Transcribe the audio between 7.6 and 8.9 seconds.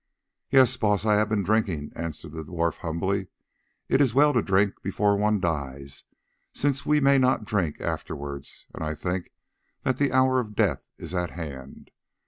afterwards and